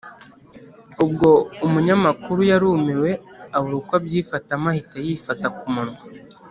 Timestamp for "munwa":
5.73-6.01